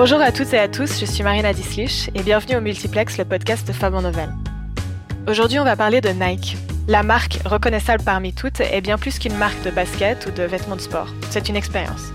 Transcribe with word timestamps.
Bonjour 0.00 0.22
à 0.22 0.32
toutes 0.32 0.54
et 0.54 0.58
à 0.58 0.66
tous, 0.66 0.98
je 0.98 1.04
suis 1.04 1.22
Marina 1.22 1.52
Dislich 1.52 2.08
et 2.14 2.22
bienvenue 2.22 2.56
au 2.56 2.62
Multiplex, 2.62 3.18
le 3.18 3.26
podcast 3.26 3.68
de 3.68 3.74
Fab 3.74 3.94
en 3.94 4.00
Nouvelle. 4.00 4.32
Aujourd'hui, 5.28 5.58
on 5.58 5.64
va 5.64 5.76
parler 5.76 6.00
de 6.00 6.08
Nike. 6.08 6.56
La 6.88 7.02
marque, 7.02 7.38
reconnaissable 7.44 8.02
parmi 8.02 8.32
toutes, 8.32 8.60
est 8.60 8.80
bien 8.80 8.96
plus 8.96 9.18
qu'une 9.18 9.36
marque 9.36 9.60
de 9.62 9.70
basket 9.70 10.24
ou 10.24 10.30
de 10.30 10.42
vêtements 10.42 10.76
de 10.76 10.80
sport. 10.80 11.08
C'est 11.28 11.50
une 11.50 11.56
expérience. 11.56 12.12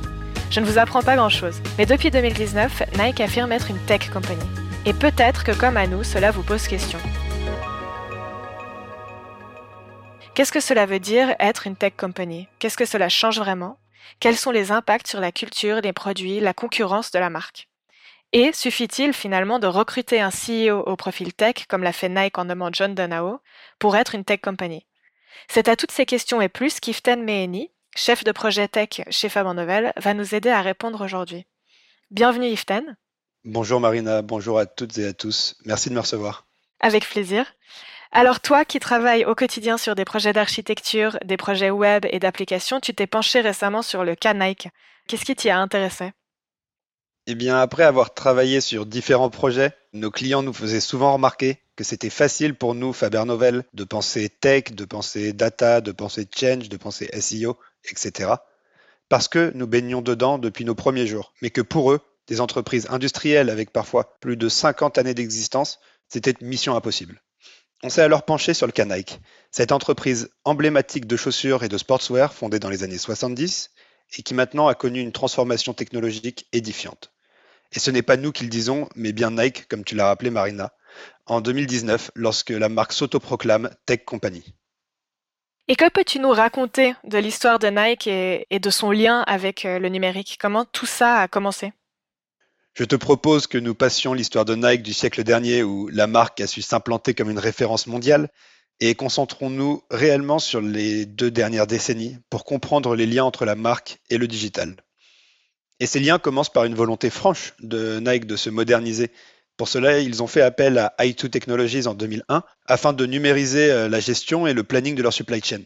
Je 0.49 0.62
ne 0.62 0.65
vous 0.65 0.79
apprends 0.79 1.03
pas 1.03 1.15
grand-chose, 1.15 1.62
mais 1.78 1.85
depuis 1.85 2.10
2019, 2.10 2.81
Nike 2.97 3.21
affirme 3.21 3.51
être 3.51 3.69
une 3.69 3.78
tech 3.86 4.10
company. 4.10 4.42
Et 4.88 4.94
peut-être 4.94 5.44
que 5.44 5.52
comme 5.52 5.78
à 5.78 5.86
nous, 5.86 6.04
cela 6.04 6.31
vous 6.31 6.42
pose 6.42 6.67
question. 6.67 6.97
Qu'est-ce 10.33 10.52
que 10.52 10.60
cela 10.60 10.88
veut 10.88 10.97
dire 10.99 11.36
être 11.40 11.67
une 11.67 11.76
tech 11.76 11.94
company 11.96 12.47
Qu'est-ce 12.58 12.78
que 12.78 12.86
cela 12.86 13.10
change 13.10 13.38
vraiment? 13.38 13.78
Quels 14.20 14.38
sont 14.38 14.49
les 14.49 14.72
impacts 14.72 15.08
sur 15.08 15.20
la 15.20 15.31
culture, 15.31 15.81
les 15.81 15.94
produits, 15.94 16.39
la 16.39 16.55
concurrence 16.55 17.11
de 17.11 17.20
la 17.20 17.29
marque? 17.29 17.67
Et 18.34 18.52
suffit-il 18.53 19.13
finalement 19.13 19.59
de 19.59 19.67
recruter 19.67 20.20
un 20.20 20.29
CEO 20.29 20.81
au 20.81 20.95
profil 20.95 21.34
tech, 21.34 21.67
comme 21.67 21.84
l'a 21.84 21.93
fait 21.93 22.09
Nike 22.09 22.38
en 22.38 22.45
nommant 22.45 22.70
John 22.71 22.93
Donao, 22.93 23.39
pour 23.79 23.95
être 23.95 24.15
une 24.15 24.25
tech 24.25 24.41
company? 24.41 24.85
C'est 25.48 25.67
à 25.67 25.75
toutes 25.75 25.91
ces 25.91 26.05
questions 26.05 26.41
et 26.41 26.49
plus 26.49 26.79
qu'Iften 26.79 27.23
Meheni, 27.23 27.71
chef 27.95 28.23
de 28.23 28.31
projet 28.31 28.67
tech 28.67 29.01
chez 29.09 29.29
Fab 29.29 29.48
en 29.48 29.53
Novel, 29.53 29.93
va 29.98 30.13
nous 30.13 30.35
aider 30.35 30.49
à 30.49 30.61
répondre 30.61 31.03
aujourd'hui. 31.03 31.45
Bienvenue 32.11 32.48
Iften. 32.48 32.98
Bonjour 33.43 33.79
Marina, 33.79 34.21
bonjour 34.21 34.59
à 34.59 34.65
toutes 34.65 34.98
et 34.98 35.05
à 35.05 35.13
tous. 35.13 35.55
Merci 35.65 35.89
de 35.89 35.95
me 35.95 35.99
recevoir. 35.99 36.45
Avec 36.79 37.07
plaisir. 37.07 37.45
Alors 38.12 38.39
toi 38.39 38.65
qui 38.65 38.79
travailles 38.79 39.26
au 39.26 39.35
quotidien 39.35 39.77
sur 39.77 39.95
des 39.95 40.05
projets 40.05 40.34
d'architecture, 40.34 41.17
des 41.23 41.37
projets 41.37 41.70
web 41.70 42.05
et 42.09 42.20
d'applications, 42.20 42.79
tu 42.79 42.93
t'es 42.93 43.07
penché 43.07 43.41
récemment 43.41 43.81
sur 43.81 44.03
le 44.03 44.15
cas 44.15 44.34
Nike. 44.34 44.70
Qu'est-ce 45.07 45.26
qui 45.26 45.35
t'y 45.35 45.49
a 45.49 45.59
intéressé? 45.59 46.12
Eh 47.27 47.34
bien, 47.34 47.59
après 47.59 47.84
avoir 47.84 48.13
travaillé 48.13 48.62
sur 48.62 48.85
différents 48.85 49.31
projets, 49.31 49.73
nos 49.93 50.12
clients 50.12 50.43
nous 50.43 50.54
faisaient 50.54 50.79
souvent 50.79 51.13
remarquer 51.13 51.57
que 51.76 51.84
c'était 51.84 52.12
facile 52.12 52.54
pour 52.54 52.76
nous, 52.76 52.93
Faber 52.93 53.23
Novel, 53.26 53.63
de 53.73 53.84
penser 53.84 54.29
tech, 54.29 54.73
de 54.73 54.85
penser 54.85 55.34
data, 55.34 55.81
de 55.81 55.91
penser 55.91 56.27
change, 56.31 56.70
de 56.70 56.77
penser 56.77 57.09
SEO, 57.20 57.57
etc. 57.90 58.34
Parce 59.09 59.27
que 59.27 59.51
nous 59.55 59.65
baignions 59.65 60.03
dedans 60.03 60.37
depuis 60.37 60.65
nos 60.65 60.76
premiers 60.76 61.07
jours, 61.07 61.34
mais 61.41 61.49
que 61.49 61.62
pour 61.62 61.91
eux, 61.91 61.99
des 62.27 62.41
entreprises 62.41 62.85
industrielles 62.91 63.49
avec 63.49 63.71
parfois 63.71 64.18
plus 64.20 64.38
de 64.38 64.48
50 64.48 65.00
années 65.00 65.16
d'existence, 65.16 65.80
c'était 66.08 66.36
mission 66.42 66.76
impossible. 66.76 67.23
On 67.81 67.90
s'est 67.90 68.03
alors 68.03 68.23
penché 68.23 68.53
sur 68.53 68.68
le 68.68 68.72
cas 68.72 68.86
Nike, 68.86 69.20
cette 69.50 69.72
entreprise 69.72 70.30
emblématique 70.44 71.08
de 71.08 71.18
chaussures 71.18 71.64
et 71.64 71.70
de 71.70 71.78
sportswear 71.80 72.36
fondée 72.36 72.59
dans 72.59 72.70
les 72.70 72.84
années 72.84 73.00
70 73.00 73.72
et 74.16 74.22
qui 74.22 74.36
maintenant 74.36 74.68
a 74.68 74.76
connu 74.76 75.02
une 75.02 75.12
transformation 75.12 75.73
technologique 75.73 76.48
édifiante. 76.53 77.15
Et 77.74 77.80
ce 77.80 77.92
n'est 77.92 78.02
pas 78.02 78.18
nous 78.18 78.32
qui 78.32 78.44
le 78.44 78.50
disons, 78.50 78.88
mais 78.96 79.14
bien 79.14 79.32
Nike, 79.32 79.68
comme 79.68 79.84
tu 79.84 79.96
l'as 79.96 80.08
rappelé 80.08 80.30
Marina, 80.30 80.74
en 81.26 81.42
2019 81.42 82.12
lorsque 82.16 82.52
la 82.52 82.70
marque 82.70 82.94
s'autoproclame 82.94 83.70
Tech 83.86 84.06
Company. 84.06 84.56
Et 85.68 85.76
que 85.76 85.90
peux-tu 85.90 86.20
nous 86.20 86.30
raconter 86.30 86.94
de 87.04 87.18
l'histoire 87.18 87.58
de 87.58 87.68
Nike 87.68 88.08
et, 88.08 88.46
et, 88.52 88.60
de 88.60 88.70
son 88.70 88.92
lien 88.92 89.22
avec 89.22 89.66
euh, 89.66 89.80
le 89.80 89.90
numérique? 89.90 90.38
Comment 90.40 90.64
tout 90.64 90.86
ça 90.86 91.22
a 91.22 91.28
commencé? 91.28 91.74
Je 92.76 92.84
te 92.84 92.96
propose 92.96 93.48
que 93.48 93.58
nous 93.58 93.74
passions 93.74 94.14
l'histoire 94.14 94.46
de 94.46 94.54
Nike 94.54 94.84
du 94.84 94.94
siècle 94.94 95.24
dernier 95.24 95.64
où 95.64 95.88
la 95.88 96.08
marque 96.08 96.42
a 96.42 96.48
su 96.48 96.62
s'implanter 96.62 97.16
comme 97.16 97.32
une 97.32 97.40
référence 97.40 97.88
mondiale 97.88 98.30
et 98.80 98.96
concentrons-nous 98.96 99.84
réellement 99.90 100.40
sur 100.40 100.62
les 100.62 101.06
deux 101.06 101.32
dernières 101.32 101.68
décennies 101.68 102.18
pour 102.30 102.44
comprendre 102.44 102.96
les 102.96 103.06
liens 103.06 103.24
entre 103.24 103.46
la 103.46 103.56
marque 103.56 104.00
et 104.10 104.18
le 104.18 104.28
digital. 104.28 104.76
Et 105.80 105.86
ces 105.88 106.00
liens 106.00 106.20
commencent 106.20 106.52
par 106.52 106.66
une 106.66 106.76
volonté 106.76 107.09
franche 107.09 107.54
de 107.59 108.00
Nike 108.00 108.26
de 108.26 108.36
se 108.36 108.50
moderniser. 108.50 109.12
Pour 109.58 109.68
cela, 109.68 110.00
ils 110.00 110.23
ont 110.23 110.28
fait 110.28 110.42
appel 110.42 110.78
à 110.78 110.94
i2 111.00 111.30
Technologies 111.30 111.88
en 111.88 111.94
2001 111.94 112.44
afin 112.66 112.94
de 112.94 113.06
numériser 113.06 113.72
euh, 113.72 113.90
la 113.90 114.00
gestion 114.00 114.47
et 114.47 114.53
le 114.53 114.63
planning 114.63 114.96
de 114.96 115.03
leur 115.03 115.13
supply 115.13 115.41
chain. 115.41 115.62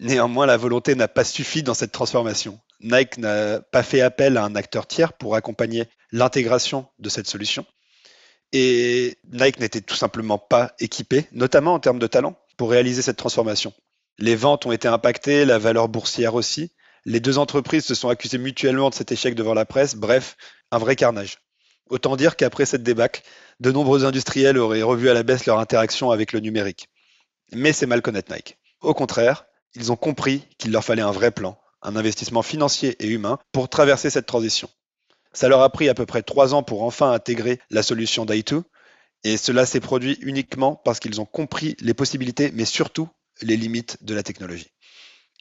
Néanmoins, 0.00 0.46
la 0.46 0.56
volonté 0.56 0.94
n'a 0.94 1.08
pas 1.08 1.24
suffi 1.24 1.62
dans 1.62 1.74
cette 1.74 1.92
transformation. 1.92 2.60
Nike 2.80 3.18
n'a 3.18 3.60
pas 3.60 3.82
fait 3.82 4.00
appel 4.00 4.36
à 4.36 4.44
un 4.44 4.56
acteur 4.56 4.86
tiers 4.86 5.12
pour 5.12 5.36
accompagner 5.36 5.84
l'intégration 6.10 6.86
de 6.98 7.08
cette 7.08 7.28
solution. 7.28 7.64
Et 8.52 9.16
Nike 9.32 9.60
n'était 9.60 9.80
tout 9.80 9.96
simplement 9.96 10.38
pas 10.38 10.72
équipé, 10.78 11.26
notamment 11.32 11.74
en 11.74 11.80
termes 11.80 11.98
de 11.98 12.06
talent, 12.06 12.38
pour 12.56 12.70
réaliser 12.70 13.02
cette 13.02 13.16
transformation. 13.16 13.72
Les 14.18 14.36
ventes 14.36 14.66
ont 14.66 14.72
été 14.72 14.86
impactées, 14.86 15.44
la 15.44 15.58
valeur 15.58 15.88
boursière 15.88 16.34
aussi. 16.34 16.72
Les 17.06 17.20
deux 17.20 17.38
entreprises 17.38 17.84
se 17.84 17.94
sont 17.94 18.08
accusées 18.08 18.38
mutuellement 18.38 18.90
de 18.90 18.94
cet 18.94 19.12
échec 19.12 19.34
devant 19.34 19.54
la 19.54 19.66
presse. 19.66 19.94
Bref, 19.94 20.36
un 20.70 20.78
vrai 20.78 20.96
carnage. 20.96 21.38
Autant 21.90 22.16
dire 22.16 22.36
qu'après 22.36 22.64
cette 22.64 22.82
débâcle, 22.82 23.22
de 23.60 23.70
nombreux 23.70 24.04
industriels 24.04 24.56
auraient 24.56 24.82
revu 24.82 25.10
à 25.10 25.14
la 25.14 25.22
baisse 25.22 25.44
leur 25.44 25.58
interaction 25.58 26.10
avec 26.10 26.32
le 26.32 26.40
numérique. 26.40 26.88
Mais 27.52 27.72
c'est 27.72 27.86
mal 27.86 28.00
connaître 28.00 28.32
Nike. 28.32 28.58
Au 28.80 28.94
contraire, 28.94 29.44
ils 29.74 29.92
ont 29.92 29.96
compris 29.96 30.44
qu'il 30.58 30.72
leur 30.72 30.84
fallait 30.84 31.02
un 31.02 31.10
vrai 31.10 31.30
plan, 31.30 31.60
un 31.82 31.96
investissement 31.96 32.42
financier 32.42 32.96
et 33.00 33.08
humain 33.08 33.38
pour 33.52 33.68
traverser 33.68 34.08
cette 34.08 34.26
transition. 34.26 34.70
Ça 35.34 35.48
leur 35.48 35.60
a 35.60 35.70
pris 35.70 35.88
à 35.88 35.94
peu 35.94 36.06
près 36.06 36.22
trois 36.22 36.54
ans 36.54 36.62
pour 36.62 36.84
enfin 36.84 37.12
intégrer 37.12 37.58
la 37.70 37.82
solution 37.82 38.24
d'I2, 38.24 38.62
et 39.24 39.36
cela 39.36 39.66
s'est 39.66 39.80
produit 39.80 40.16
uniquement 40.22 40.76
parce 40.76 41.00
qu'ils 41.00 41.20
ont 41.20 41.26
compris 41.26 41.76
les 41.80 41.94
possibilités, 41.94 42.50
mais 42.54 42.64
surtout 42.64 43.08
les 43.42 43.56
limites 43.56 43.98
de 44.02 44.14
la 44.14 44.22
technologie. 44.22 44.70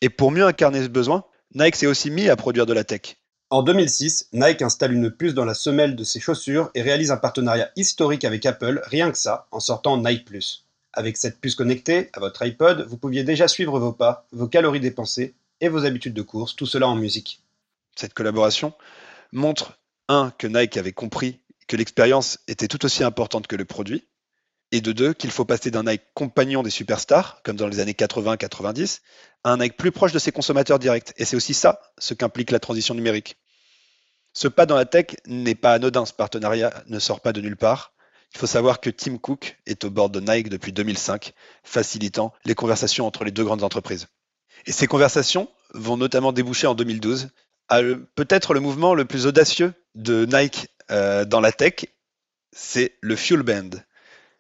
Et 0.02 0.10
pour 0.10 0.32
mieux 0.32 0.46
incarner 0.46 0.82
ce 0.84 0.88
besoin, 0.88 1.26
Nike 1.56 1.76
s'est 1.76 1.86
aussi 1.86 2.10
mis 2.10 2.30
à 2.30 2.36
produire 2.36 2.66
de 2.66 2.74
la 2.74 2.84
tech. 2.84 3.16
En 3.52 3.62
2006, 3.62 4.30
Nike 4.34 4.64
installe 4.64 4.92
une 4.94 5.12
puce 5.12 5.36
dans 5.36 5.46
la 5.46 5.54
semelle 5.54 5.96
de 5.96 6.04
ses 6.04 6.20
chaussures 6.20 6.72
et 6.74 6.82
réalise 6.82 7.12
un 7.12 7.18
partenariat 7.18 7.70
historique 7.76 8.26
avec 8.26 8.44
Apple, 8.48 8.82
rien 8.86 9.12
que 9.12 9.18
ça, 9.20 9.46
en 9.52 9.60
sortant 9.60 9.98
Nike 9.98 10.26
Plus. 10.26 10.66
Avec 10.94 11.16
cette 11.16 11.40
puce 11.40 11.54
connectée 11.54 12.10
à 12.14 12.20
votre 12.20 12.42
iPod, 12.42 12.88
vous 12.88 12.98
pouviez 12.98 13.24
déjà 13.24 13.48
suivre 13.48 13.78
vos 13.80 13.92
pas, 13.92 14.26
vos 14.32 14.48
calories 14.48 14.80
dépensées 14.80 15.36
et 15.62 15.70
vos 15.70 15.86
habitudes 15.86 16.16
de 16.16 16.24
course, 16.24 16.56
tout 16.56 16.66
cela 16.66 16.88
en 16.88 16.96
musique. 16.96 17.40
Cette 17.96 18.16
collaboration 18.16 18.74
montre, 19.32 19.78
un, 20.10 20.32
que 20.40 20.48
Nike 20.48 20.78
avait 20.78 20.92
compris 20.92 21.38
que 21.68 21.78
l'expérience 21.78 22.40
était 22.48 22.68
tout 22.68 22.84
aussi 22.84 23.04
importante 23.04 23.46
que 23.46 23.56
le 23.56 23.66
produit, 23.66 24.04
et 24.74 24.82
de 24.82 24.92
deux, 24.92 25.14
qu'il 25.14 25.30
faut 25.30 25.46
passer 25.46 25.70
d'un 25.70 25.84
Nike 25.84 26.02
compagnon 26.16 26.64
des 26.64 26.72
superstars, 26.72 27.42
comme 27.44 27.56
dans 27.56 27.68
les 27.68 27.80
années 27.80 27.94
80-90, 27.94 29.02
à 29.44 29.52
un 29.52 29.58
Nike 29.58 29.78
plus 29.78 29.92
proche 29.92 30.12
de 30.12 30.18
ses 30.18 30.32
consommateurs 30.32 30.80
directs. 30.80 31.14
Et 31.18 31.26
c'est 31.26 31.36
aussi 31.36 31.54
ça, 31.54 31.80
ce 32.00 32.16
qu'implique 32.16 32.50
la 32.50 32.60
transition 32.60 32.96
numérique. 32.96 33.38
Ce 34.34 34.48
pas 34.48 34.66
dans 34.66 34.76
la 34.76 34.86
tech 34.86 35.16
n'est 35.28 35.54
pas 35.54 35.74
anodin, 35.74 36.08
ce 36.08 36.14
partenariat 36.14 36.74
ne 36.88 36.98
sort 36.98 37.22
pas 37.22 37.34
de 37.34 37.40
nulle 37.40 37.56
part. 37.56 37.94
Il 38.34 38.40
faut 38.40 38.48
savoir 38.48 38.82
que 38.82 38.90
Tim 38.90 39.20
Cook 39.20 39.60
est 39.68 39.84
au 39.84 39.92
bord 39.92 40.10
de 40.10 40.20
Nike 40.20 40.50
depuis 40.50 40.74
2005, 40.74 41.34
facilitant 41.64 42.34
les 42.44 42.56
conversations 42.56 43.06
entre 43.06 43.26
les 43.26 43.32
deux 43.32 43.44
grandes 43.44 43.64
entreprises. 43.64 44.08
Et 44.66 44.72
ces 44.72 44.88
conversations 44.88 45.50
vont 45.76 45.98
notamment 45.98 46.32
déboucher 46.32 46.66
en 46.66 46.74
2012 46.74 47.30
à 47.70 47.82
peut-être 48.16 48.56
le 48.56 48.60
mouvement 48.60 48.96
le 48.96 49.06
plus 49.06 49.28
audacieux 49.28 49.76
de 49.94 50.26
Nike 50.26 50.68
euh, 50.90 51.26
dans 51.26 51.42
la 51.42 51.52
tech, 51.52 51.86
c'est 52.52 52.98
le 53.02 53.16
Fuel 53.16 53.44
Band. 53.44 53.70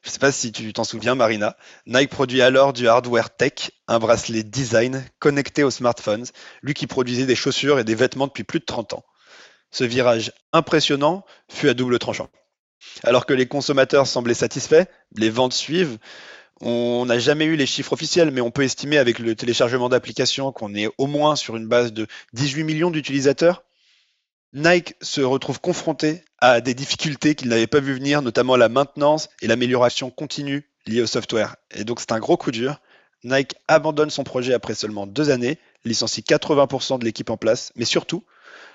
Je 0.03 0.09
ne 0.09 0.11
sais 0.11 0.19
pas 0.19 0.33
si 0.33 0.51
tu 0.51 0.73
t'en 0.73 0.83
souviens, 0.83 1.15
Marina. 1.15 1.55
Nike 1.85 2.09
produit 2.09 2.41
alors 2.41 2.73
du 2.73 2.89
hardware 2.89 3.33
tech, 3.33 3.71
un 3.87 3.99
bracelet 3.99 4.43
design 4.43 5.03
connecté 5.19 5.63
aux 5.63 5.71
smartphones, 5.71 6.25
lui 6.61 6.73
qui 6.73 6.87
produisait 6.87 7.25
des 7.25 7.35
chaussures 7.35 7.79
et 7.79 7.85
des 7.85 7.95
vêtements 7.95 8.27
depuis 8.27 8.43
plus 8.43 8.59
de 8.59 8.65
30 8.65 8.93
ans. 8.93 9.05
Ce 9.71 9.85
virage 9.85 10.33
impressionnant 10.51 11.23
fut 11.49 11.69
à 11.69 11.73
double 11.73 11.99
tranchant. 11.99 12.27
Alors 13.03 13.25
que 13.25 13.33
les 13.33 13.47
consommateurs 13.47 14.05
semblaient 14.05 14.33
satisfaits, 14.33 14.85
les 15.15 15.29
ventes 15.29 15.53
suivent, 15.53 15.97
on 16.59 17.05
n'a 17.05 17.17
jamais 17.17 17.45
eu 17.45 17.55
les 17.55 17.65
chiffres 17.65 17.93
officiels, 17.93 18.31
mais 18.31 18.41
on 18.41 18.51
peut 18.51 18.63
estimer 18.63 18.97
avec 18.97 19.19
le 19.19 19.35
téléchargement 19.35 19.87
d'applications 19.87 20.51
qu'on 20.51 20.75
est 20.75 20.89
au 20.97 21.07
moins 21.07 21.37
sur 21.37 21.55
une 21.55 21.67
base 21.67 21.93
de 21.93 22.07
18 22.33 22.65
millions 22.65 22.91
d'utilisateurs. 22.91 23.63
Nike 24.53 24.95
se 25.01 25.21
retrouve 25.21 25.59
confronté 25.59 26.23
à 26.37 26.61
des 26.61 26.75
difficultés 26.75 27.33
qu'il 27.33 27.49
n'avait 27.49 27.67
pas 27.67 27.79
vu 27.79 27.93
venir, 27.93 28.21
notamment 28.21 28.55
la 28.55 28.69
maintenance 28.69 29.29
et 29.41 29.47
l'amélioration 29.47 30.11
continue 30.11 30.69
liée 30.85 31.01
au 31.01 31.07
software. 31.07 31.55
Et 31.71 31.83
donc 31.83 31.99
c'est 31.99 32.11
un 32.11 32.19
gros 32.19 32.37
coup 32.37 32.51
dur. 32.51 32.79
Nike 33.23 33.55
abandonne 33.67 34.09
son 34.11 34.23
projet 34.23 34.53
après 34.53 34.75
seulement 34.75 35.07
deux 35.07 35.31
années, 35.31 35.57
licencie 35.85 36.21
80% 36.21 36.99
de 36.99 37.05
l'équipe 37.05 37.29
en 37.29 37.37
place, 37.37 37.71
mais 37.75 37.85
surtout 37.85 38.23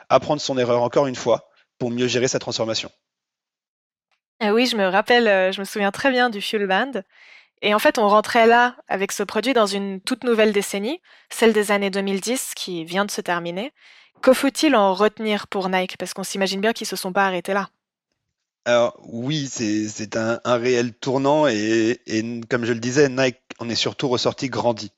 apprendre 0.09 0.41
son 0.41 0.59
erreur 0.59 0.83
encore 0.83 1.07
une 1.07 1.15
fois 1.15 1.51
pour 1.79 1.91
mieux 1.91 2.09
gérer 2.09 2.29
sa 2.29 2.39
transformation. 2.39 2.91
Ah 4.41 4.53
oui, 4.53 4.67
je 4.67 4.77
me 4.77 4.87
rappelle, 4.87 5.29
euh, 5.29 5.53
je 5.53 5.61
me 5.61 5.65
souviens 5.65 5.91
très 5.91 6.11
bien 6.11 6.31
du 6.31 6.41
Fuel 6.41 6.67
Band. 6.67 6.93
Et 7.61 7.75
en 7.75 7.79
fait, 7.79 7.99
on 7.99 8.09
rentrait 8.09 8.47
là 8.47 8.77
avec 8.89 9.11
ce 9.11 9.25
produit 9.25 9.53
dans 9.53 9.67
une 9.67 10.01
toute 10.01 10.23
nouvelle 10.25 10.53
décennie, 10.53 11.01
celle 11.29 11.53
des 11.53 11.73
années 11.73 11.91
2010 11.91 12.53
qui 12.55 12.85
vient 12.85 13.05
de 13.05 13.11
se 13.11 13.21
terminer. 13.21 13.73
Que 14.23 14.33
faut-il 14.33 14.75
en 14.75 14.95
retenir 14.95 15.47
pour 15.47 15.69
Nike? 15.69 15.97
Parce 15.97 16.15
qu'on 16.15 16.25
s'imagine 16.25 16.61
bien 16.61 16.73
qu'ils 16.73 16.87
ne 16.87 16.91
se 16.91 16.97
sont 16.97 17.13
pas 17.13 17.27
arrêtés 17.27 17.55
là. 17.55 17.71
Alors 18.65 18.99
oui, 19.05 19.49
c'est 19.49 20.17
un, 20.17 20.41
réel 20.45 20.93
tournant 20.93 21.47
et, 21.47 22.01
et, 22.07 22.41
comme 22.51 22.65
je 22.65 22.73
le 22.73 22.81
disais, 22.81 23.09
Nike 23.09 23.41
en 23.59 23.69
est 23.69 23.75
surtout 23.75 24.09
ressorti 24.09 24.49
grandi. 24.49 24.93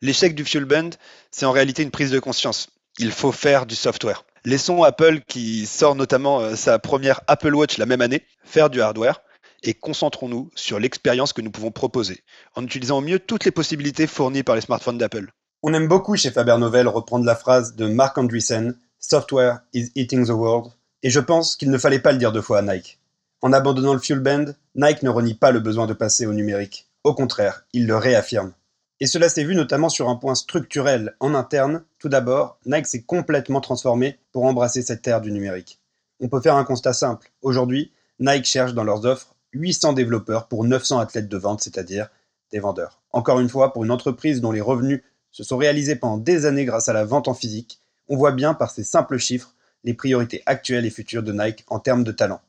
L'échec 0.00 0.34
du 0.34 0.44
Fuel 0.44 0.64
Band, 0.64 0.90
c'est 1.30 1.44
en 1.44 1.50
réalité 1.50 1.82
une 1.82 1.90
prise 1.90 2.10
de 2.10 2.20
conscience. 2.20 2.68
Il 2.98 3.10
faut 3.10 3.32
faire 3.32 3.66
du 3.66 3.74
software. 3.74 4.24
Laissons 4.44 4.82
Apple, 4.82 5.20
qui 5.26 5.66
sort 5.66 5.94
notamment 5.94 6.40
euh, 6.40 6.56
sa 6.56 6.78
première 6.78 7.20
Apple 7.26 7.54
Watch 7.54 7.78
la 7.78 7.86
même 7.86 8.00
année, 8.00 8.24
faire 8.44 8.70
du 8.70 8.80
hardware 8.80 9.20
et 9.62 9.74
concentrons-nous 9.74 10.50
sur 10.54 10.78
l'expérience 10.78 11.32
que 11.32 11.42
nous 11.42 11.50
pouvons 11.50 11.70
proposer, 11.70 12.22
en 12.54 12.64
utilisant 12.64 12.98
au 12.98 13.02
mieux 13.02 13.18
toutes 13.18 13.44
les 13.44 13.50
possibilités 13.50 14.06
fournies 14.06 14.42
par 14.42 14.54
les 14.54 14.62
smartphones 14.62 14.98
d'Apple. 14.98 15.32
On 15.62 15.74
aime 15.74 15.88
beaucoup 15.88 16.16
chez 16.16 16.30
Faber 16.30 16.56
Novel 16.56 16.88
reprendre 16.88 17.26
la 17.26 17.36
phrase 17.36 17.76
de 17.76 17.86
Mark 17.86 18.16
Andreessen, 18.16 18.78
Software 18.98 19.60
is 19.74 19.90
eating 19.94 20.24
the 20.24 20.30
world, 20.30 20.72
et 21.02 21.10
je 21.10 21.20
pense 21.20 21.54
qu'il 21.54 21.70
ne 21.70 21.76
fallait 21.76 21.98
pas 21.98 22.12
le 22.12 22.18
dire 22.18 22.32
deux 22.32 22.40
fois 22.40 22.60
à 22.60 22.62
Nike. 22.62 22.98
En 23.42 23.52
abandonnant 23.52 23.92
le 23.92 23.98
fuel 23.98 24.20
band, 24.20 24.46
Nike 24.74 25.02
ne 25.02 25.10
renie 25.10 25.34
pas 25.34 25.50
le 25.50 25.60
besoin 25.60 25.86
de 25.86 25.92
passer 25.92 26.24
au 26.24 26.32
numérique. 26.32 26.88
Au 27.04 27.12
contraire, 27.12 27.66
il 27.74 27.86
le 27.86 27.94
réaffirme. 27.94 28.54
Et 29.00 29.06
cela 29.06 29.28
s'est 29.28 29.44
vu 29.44 29.54
notamment 29.54 29.90
sur 29.90 30.08
un 30.08 30.16
point 30.16 30.34
structurel 30.34 31.14
en 31.20 31.34
interne. 31.34 31.84
Tout 31.98 32.08
d'abord, 32.08 32.58
Nike 32.64 32.86
s'est 32.86 33.02
complètement 33.02 33.60
transformé 33.60 34.18
pour 34.32 34.46
embrasser 34.46 34.80
cette 34.80 35.06
ère 35.06 35.20
du 35.20 35.30
numérique. 35.30 35.78
On 36.20 36.28
peut 36.28 36.40
faire 36.40 36.56
un 36.56 36.64
constat 36.64 36.94
simple. 36.94 37.32
Aujourd'hui, 37.42 37.92
Nike 38.18 38.46
cherche 38.46 38.72
dans 38.72 38.84
leurs 38.84 39.04
offres 39.04 39.34
800 39.52 39.92
développeurs 39.92 40.48
pour 40.48 40.64
900 40.64 41.00
athlètes 41.00 41.28
de 41.28 41.36
vente, 41.36 41.60
c'est-à-dire 41.60 42.08
des 42.50 42.60
vendeurs. 42.60 43.02
Encore 43.12 43.40
une 43.40 43.48
fois, 43.48 43.74
pour 43.74 43.84
une 43.84 43.90
entreprise 43.90 44.40
dont 44.40 44.52
les 44.52 44.60
revenus 44.62 45.02
se 45.30 45.44
sont 45.44 45.56
réalisés 45.56 45.96
pendant 45.96 46.18
des 46.18 46.46
années 46.46 46.64
grâce 46.64 46.88
à 46.88 46.92
la 46.92 47.04
vente 47.04 47.28
en 47.28 47.34
physique, 47.34 47.80
on 48.08 48.16
voit 48.16 48.32
bien 48.32 48.54
par 48.54 48.70
ces 48.70 48.84
simples 48.84 49.18
chiffres 49.18 49.54
les 49.84 49.94
priorités 49.94 50.42
actuelles 50.46 50.86
et 50.86 50.90
futures 50.90 51.22
de 51.22 51.32
Nike 51.32 51.64
en 51.68 51.78
termes 51.78 52.04
de 52.04 52.12
talent. 52.12 52.40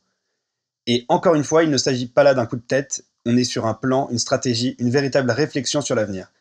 Et 0.87 1.05
encore 1.07 1.35
une 1.35 1.43
fois, 1.43 1.63
il 1.63 1.69
ne 1.69 1.77
s'agit 1.77 2.07
pas 2.07 2.23
là 2.23 2.33
d'un 2.33 2.45
coup 2.45 2.57
de 2.57 2.61
tête, 2.61 3.05
on 3.25 3.37
est 3.37 3.43
sur 3.43 3.65
un 3.65 3.73
plan, 3.73 4.09
une 4.09 4.17
stratégie, 4.17 4.75
une 4.79 4.89
véritable 4.89 5.31
réflexion 5.31 5.81
sur 5.81 5.95
l'avenir. 5.95 6.31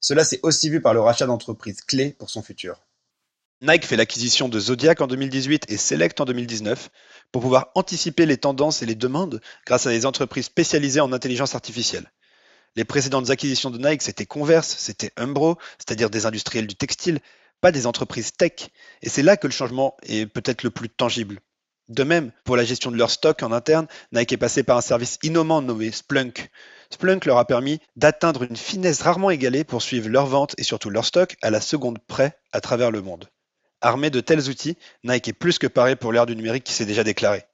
Cela 0.00 0.24
s'est 0.24 0.40
aussi 0.42 0.68
vu 0.70 0.80
par 0.80 0.94
le 0.94 1.00
rachat 1.00 1.26
d'entreprises 1.26 1.82
clés 1.82 2.10
pour 2.18 2.30
son 2.30 2.42
futur. 2.42 2.80
Nike 3.60 3.86
fait 3.86 3.96
l'acquisition 3.96 4.48
de 4.48 4.58
Zodiac 4.58 5.00
en 5.00 5.06
2018 5.06 5.66
et 5.68 5.76
Select 5.76 6.20
en 6.20 6.24
2019 6.24 6.90
pour 7.30 7.42
pouvoir 7.42 7.70
anticiper 7.76 8.26
les 8.26 8.36
tendances 8.36 8.82
et 8.82 8.86
les 8.86 8.96
demandes 8.96 9.40
grâce 9.64 9.86
à 9.86 9.90
des 9.90 10.04
entreprises 10.04 10.46
spécialisées 10.46 11.00
en 11.00 11.12
intelligence 11.12 11.54
artificielle. 11.54 12.10
Les 12.74 12.84
précédentes 12.84 13.28
acquisitions 13.28 13.70
de 13.70 13.78
Nike, 13.78 14.02
c'était 14.02 14.24
Converse, 14.24 14.74
c'était 14.78 15.12
Umbro, 15.16 15.58
c'est-à-dire 15.78 16.08
des 16.08 16.24
industriels 16.24 16.66
du 16.66 16.74
textile, 16.74 17.20
pas 17.60 17.70
des 17.70 17.86
entreprises 17.86 18.32
tech. 18.32 18.68
Et 19.02 19.08
c'est 19.08 19.22
là 19.22 19.36
que 19.36 19.46
le 19.46 19.52
changement 19.52 19.96
est 20.02 20.26
peut-être 20.26 20.62
le 20.62 20.70
plus 20.70 20.88
tangible. 20.88 21.40
De 21.88 22.04
même, 22.04 22.32
pour 22.44 22.56
la 22.56 22.64
gestion 22.64 22.90
de 22.90 22.96
leur 22.96 23.10
stock 23.10 23.42
en 23.42 23.52
interne, 23.52 23.86
Nike 24.12 24.32
est 24.32 24.38
passé 24.38 24.62
par 24.62 24.78
un 24.78 24.82
service 24.82 25.18
innovant 25.22 25.60
nommé 25.60 25.92
Splunk. 25.92 26.48
Splunk 26.90 27.26
leur 27.26 27.36
a 27.36 27.46
permis 27.46 27.80
d'atteindre 27.96 28.44
une 28.44 28.56
finesse 28.56 29.02
rarement 29.02 29.30
égalée 29.30 29.64
pour 29.64 29.82
suivre 29.82 30.08
leurs 30.08 30.26
ventes 30.26 30.54
et 30.56 30.62
surtout 30.62 30.88
leur 30.88 31.04
stock 31.04 31.36
à 31.42 31.50
la 31.50 31.60
seconde 31.60 31.98
près 32.06 32.38
à 32.52 32.62
travers 32.62 32.90
le 32.90 33.02
monde. 33.02 33.28
Armé 33.82 34.08
de 34.10 34.20
tels 34.20 34.48
outils, 34.48 34.78
Nike 35.04 35.28
est 35.28 35.32
plus 35.32 35.58
que 35.58 35.66
paré 35.66 35.96
pour 35.96 36.12
l'ère 36.12 36.26
du 36.26 36.36
numérique 36.36 36.64
qui 36.64 36.72
s'est 36.72 36.86
déjà 36.86 37.04
déclarée. 37.04 37.44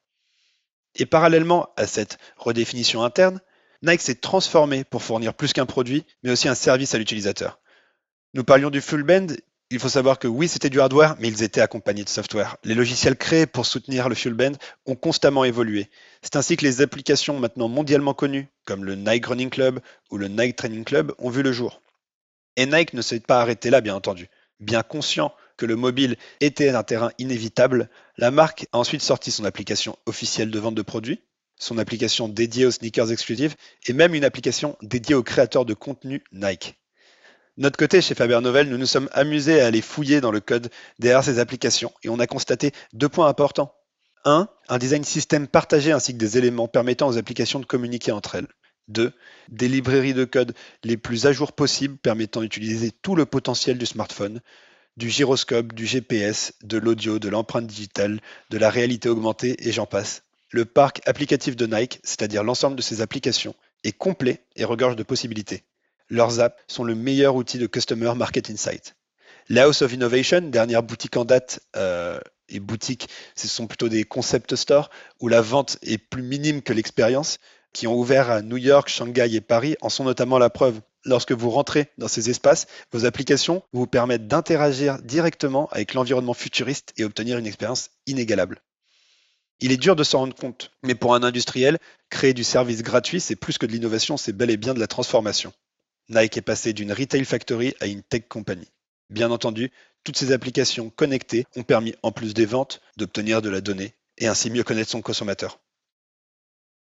Et 0.95 1.07
parallèlement 1.07 1.71
à 1.77 1.87
cette 1.87 2.19
redéfinition 2.37 3.03
interne, 3.03 3.41
Nike 3.83 4.01
s'est 4.01 4.17
transformé 4.17 4.85
pour 4.85 5.03
fournir 5.03 5.35
plus 5.35 5.53
qu'un 5.53 5.67
produit, 5.67 6.05
mais 6.23 6.31
aussi 6.31 6.49
un 6.49 6.55
service 6.55 6.95
à 6.95 6.99
l'utilisateur. 6.99 7.61
Nous 8.35 8.45
parlions 8.45 8.71
du 8.71 8.81
full 8.81 9.03
band 9.03 9.29
il 9.71 9.79
faut 9.79 9.91
savoir 9.91 10.19
que 10.19 10.29
oui, 10.29 10.49
c'était 10.49 10.71
du 10.71 10.81
hardware, 10.81 11.17
mais 11.19 11.29
ils 11.29 11.43
étaient 11.43 11.61
accompagnés 11.61 12.05
de 12.05 12.09
software. 12.09 12.57
Les 12.65 12.75
logiciels 12.75 13.17
créés 13.17 13.45
pour 13.45 13.67
soutenir 13.67 14.09
le 14.09 14.15
Fuel 14.15 14.33
Band 14.33 14.53
ont 14.87 14.95
constamment 14.95 15.45
évolué. 15.45 15.91
C'est 16.23 16.37
ainsi 16.37 16.57
que 16.57 16.65
les 16.65 16.81
applications 16.81 17.39
maintenant 17.39 17.69
mondialement 17.69 18.15
connues, 18.15 18.49
comme 18.65 18.85
le 18.85 18.95
Nike 18.95 19.27
Running 19.27 19.51
Club 19.51 19.81
ou 20.11 20.17
le 20.17 20.29
Nike 20.29 20.57
Training 20.57 20.85
Club, 20.85 21.13
ont 21.19 21.29
vu 21.29 21.43
le 21.43 21.53
jour. 21.53 21.83
Et 22.57 22.65
Nike 22.65 22.95
ne 22.95 23.03
s'est 23.03 23.21
pas 23.21 23.43
arrêté 23.43 23.69
là, 23.69 23.83
bien 23.83 23.95
entendu. 23.95 24.29
Bien 24.59 24.83
conscient 24.83 25.35
que 25.59 25.67
le 25.67 25.77
mobile 25.77 26.17
était 26.41 26.71
un 26.71 26.83
terrain 26.83 27.11
inévitable, 27.19 27.91
la 28.17 28.31
marque 28.31 28.67
a 28.73 28.79
ensuite 28.79 29.03
sorti 29.03 29.31
son 29.31 29.45
application 29.45 29.99
officielle 30.07 30.51
de 30.51 30.59
vente 30.59 30.77
de 30.77 30.83
produits, 30.83 31.21
son 31.59 31.79
application 31.79 32.29
dédiée 32.29 32.67
aux 32.67 32.71
sneakers 32.71 33.13
exclusifs 33.13 33.57
et 33.87 33.93
même 33.93 34.15
une 34.15 34.25
application 34.25 34.77
dédiée 34.83 35.15
aux 35.15 35.23
créateurs 35.23 35.65
de 35.65 35.75
contenu 35.75 36.23
Nike 36.33 36.79
notre 37.59 37.77
côté, 37.77 38.01
chez 38.01 38.15
Faber 38.15 38.39
Novel, 38.41 38.69
nous 38.69 38.79
nous 38.79 38.87
sommes 38.87 39.09
amusés 39.13 39.61
à 39.61 39.67
aller 39.67 39.83
fouiller 39.83 40.21
dans 40.21 40.31
le 40.31 40.39
code 40.39 40.71
derrière 41.01 41.25
ces 41.25 41.41
applications 41.41 41.93
et 42.05 42.09
on 42.09 42.21
a 42.21 42.29
constaté 42.29 42.71
deux 42.93 43.09
points 43.09 43.27
importants. 43.27 43.75
Un, 44.25 44.49
un 44.69 44.79
design 44.79 45.03
système 45.03 45.49
partagé 45.49 45.91
ainsi 45.91 46.13
que 46.13 46.19
des 46.19 46.39
éléments 46.39 46.69
permettant 46.69 47.09
aux 47.09 47.19
applications 47.19 47.59
de 47.59 47.65
communiquer 47.65 48.13
entre 48.13 48.37
elles. 48.37 48.47
Deux, 48.87 49.13
des 49.49 49.67
librairies 49.67 50.15
de 50.15 50.25
code 50.25 50.55
les 50.85 50.97
plus 50.97 51.27
à 51.27 51.33
jour 51.33 51.53
possibles 51.53 51.99
permettant 51.99 52.43
d'utiliser 52.43 52.93
tout 52.93 53.17
le 53.17 53.27
potentiel 53.27 53.77
du 53.77 53.87
smartphone, 53.87 54.41
du 54.97 55.11
gyroscope, 55.11 55.73
du 55.73 55.85
GPS, 55.85 56.53
de 56.63 56.79
l'audio, 56.79 57.19
de 57.19 57.29
l'empreinte 57.29 57.67
digitale, 57.67 58.21
de 58.51 58.59
la 58.59 58.71
réalité 58.71 59.09
augmentée 59.09 59.57
et 59.67 59.73
j'en 59.73 59.87
passe. 59.87 60.23
Le 60.51 60.65
parc 60.65 61.01
applicatif 61.07 61.57
de 61.57 61.67
Nike, 61.67 62.01
c'est-à-dire 62.03 62.43
l'ensemble 62.43 62.77
de 62.77 62.83
ses 62.83 63.01
applications, 63.03 63.55
est 63.85 63.93
complet 63.93 64.45
et 64.57 64.65
regorge 64.65 64.97
de 64.97 65.03
possibilités. 65.03 65.65
Leurs 66.09 66.41
apps 66.41 66.57
sont 66.69 66.85
le 66.85 66.95
meilleur 66.95 67.37
outil 67.37 67.59
de 67.59 67.67
Customer 67.67 68.15
Market 68.17 68.49
Insight. 68.51 68.97
La 69.51 69.65
House 69.65 69.83
of 69.83 69.93
Innovation, 69.93 70.41
dernière 70.41 70.83
boutique 70.83 71.17
en 71.17 71.25
date, 71.25 71.61
euh, 71.77 72.19
et 72.49 72.61
boutique, 72.61 73.09
ce 73.37 73.47
sont 73.47 73.67
plutôt 73.67 73.89
des 73.89 74.05
concept 74.05 74.57
stores 74.57 74.91
où 75.21 75.29
la 75.29 75.41
vente 75.41 75.79
est 75.83 75.99
plus 75.99 76.23
minime 76.23 76.63
que 76.63 76.73
l'expérience, 76.73 77.39
qui 77.75 77.87
ont 77.87 77.99
ouvert 77.99 78.31
à 78.31 78.43
New 78.43 78.57
York, 78.57 78.89
Shanghai 78.89 79.35
et 79.35 79.41
Paris, 79.41 79.77
en 79.83 79.89
sont 79.91 80.05
notamment 80.05 80.39
la 80.39 80.51
preuve. 80.51 80.81
Lorsque 81.05 81.33
vous 81.33 81.51
rentrez 81.51 81.91
dans 81.99 82.09
ces 82.09 82.31
espaces, 82.31 82.67
vos 82.91 83.05
applications 83.05 83.63
vous 83.73 83.87
permettent 83.87 84.27
d'interagir 84.27 84.99
directement 85.03 85.69
avec 85.71 85.95
l'environnement 85.95 86.35
futuriste 86.35 86.93
et 86.97 87.05
obtenir 87.05 87.39
une 87.39 87.47
expérience 87.47 87.91
inégalable. 88.07 88.63
Il 89.61 89.73
est 89.73 89.77
dur 89.77 89.97
de 89.97 90.05
s'en 90.05 90.19
rendre 90.19 90.37
compte, 90.37 90.71
mais 90.83 90.95
pour 90.95 91.15
un 91.15 91.23
industriel, 91.23 91.79
créer 92.11 92.33
du 92.33 92.45
service 92.45 92.83
gratuit, 92.83 93.21
c'est 93.21 93.37
plus 93.37 93.59
que 93.59 93.67
de 93.67 93.73
l'innovation, 93.73 94.17
c'est 94.17 94.33
bel 94.33 94.51
et 94.51 94.57
bien 94.57 94.75
de 94.75 94.81
la 94.81 94.87
transformation. 94.87 95.53
Nike 96.09 96.37
est 96.37 96.43
passé 96.43 96.73
d'une 96.73 96.93
retail 96.93 97.25
factory 97.25 97.75
à 97.81 97.87
une 97.87 98.03
tech 98.03 98.23
company. 98.29 98.67
Bien 99.11 99.31
entendu, 99.31 99.73
toutes 100.05 100.17
ces 100.17 100.33
applications 100.33 100.91
connectées 100.91 101.45
ont 101.57 101.65
permis, 101.65 101.95
en 102.03 102.13
plus 102.13 102.35
des 102.35 102.47
ventes, 102.47 102.81
d'obtenir 102.97 103.43
de 103.43 103.51
la 103.51 103.61
donnée 103.61 103.95
et 104.19 104.27
ainsi 104.27 104.51
mieux 104.51 104.65
connaître 104.65 104.91
son 104.91 105.03
consommateur. 105.03 105.61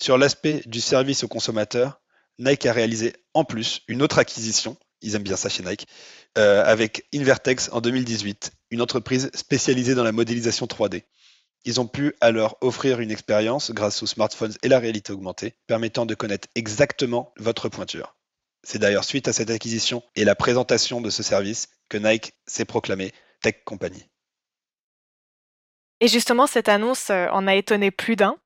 Sur 0.02 0.18
l'aspect 0.18 0.62
du 0.66 0.80
service 0.80 1.24
au 1.24 1.28
consommateur, 1.28 2.00
Nike 2.38 2.66
a 2.66 2.72
réalisé 2.72 3.14
en 3.32 3.44
plus 3.44 3.82
une 3.86 4.02
autre 4.02 4.18
acquisition, 4.18 4.76
ils 5.00 5.14
aiment 5.14 5.22
bien 5.22 5.36
ça 5.36 5.48
chez 5.48 5.62
Nike, 5.62 5.86
euh, 6.36 6.64
avec 6.64 7.06
Invertex 7.14 7.70
en 7.72 7.80
2018, 7.80 8.52
une 8.70 8.82
entreprise 8.82 9.30
spécialisée 9.34 9.94
dans 9.94 10.02
la 10.02 10.12
modélisation 10.12 10.66
3D. 10.66 11.04
Ils 11.64 11.80
ont 11.80 11.86
pu 11.86 12.14
alors 12.20 12.58
offrir 12.60 13.00
une 13.00 13.10
expérience 13.10 13.70
grâce 13.70 14.02
aux 14.02 14.06
smartphones 14.06 14.54
et 14.62 14.68
la 14.68 14.78
réalité 14.78 15.12
augmentée, 15.12 15.54
permettant 15.66 16.04
de 16.04 16.14
connaître 16.14 16.48
exactement 16.54 17.32
votre 17.38 17.68
pointure. 17.68 18.14
C'est 18.62 18.78
d'ailleurs 18.78 19.04
suite 19.04 19.28
à 19.28 19.32
cette 19.32 19.50
acquisition 19.50 20.02
et 20.16 20.24
la 20.24 20.34
présentation 20.34 21.00
de 21.00 21.10
ce 21.10 21.22
service 21.22 21.68
que 21.88 21.98
Nike 21.98 22.34
s'est 22.46 22.64
proclamé 22.64 23.12
Tech 23.42 23.56
Company. 23.64 24.08
Et 26.00 26.08
justement, 26.08 26.46
cette 26.46 26.68
annonce 26.68 27.10
euh, 27.10 27.28
en 27.30 27.46
a 27.46 27.54
étonné 27.54 27.90
plus 27.90 28.16
d'un. 28.16 28.36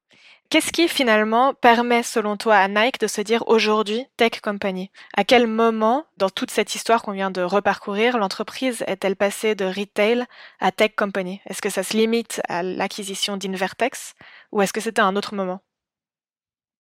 Qu'est-ce 0.51 0.73
qui 0.73 0.89
finalement 0.89 1.53
permet, 1.53 2.03
selon 2.03 2.39
toi, 2.39 2.57
à 2.57 2.69
Nike 2.69 2.99
de 3.01 3.07
se 3.07 3.21
dire 3.21 3.45
aujourd'hui 3.49 4.07
Tech 4.17 4.41
Company? 4.43 4.91
À 5.15 5.23
quel 5.23 5.47
moment, 5.47 6.07
dans 6.17 6.31
toute 6.31 6.51
cette 6.51 6.75
histoire 6.75 7.03
qu'on 7.03 7.13
vient 7.13 7.31
de 7.31 7.43
reparcourir, 7.43 8.17
l'entreprise 8.17 8.83
est-elle 8.87 9.15
passée 9.15 9.55
de 9.55 9.67
retail 9.67 10.25
à 10.59 10.73
Tech 10.73 10.93
Company? 10.97 11.43
Est-ce 11.45 11.61
que 11.61 11.69
ça 11.69 11.83
se 11.83 11.95
limite 11.95 12.41
à 12.49 12.63
l'acquisition 12.63 13.37
d'Invertex 13.37 14.15
ou 14.51 14.63
est-ce 14.63 14.73
que 14.73 14.81
c'était 14.81 15.03
un 15.03 15.17
autre 15.17 15.35
moment? 15.35 15.61